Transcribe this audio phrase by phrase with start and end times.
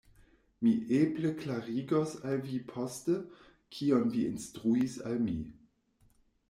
[0.67, 3.19] Mi eble klarigos al vi poste,
[3.77, 5.39] kion vi instruis al mi.